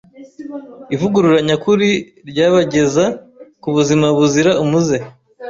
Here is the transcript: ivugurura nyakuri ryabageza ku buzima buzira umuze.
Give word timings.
ivugurura 0.95 1.37
nyakuri 1.47 1.89
ryabageza 2.29 3.05
ku 3.61 3.67
buzima 3.75 4.07
buzira 4.17 4.51
umuze. 4.63 4.97